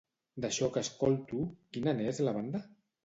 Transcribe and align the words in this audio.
D'això 0.45 0.69
que 0.77 0.83
escolto, 0.87 1.43
quina 1.77 1.95
n'és 2.01 2.23
la 2.29 2.35
banda? 2.39 2.63